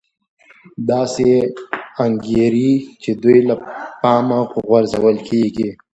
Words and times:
داسې 0.89 1.29
انګېري 2.03 2.71
چې 3.01 3.11
دوی 3.21 3.39
له 3.49 3.55
پامه 4.01 4.39
غورځول 4.67 5.17
کېږي 5.29 5.69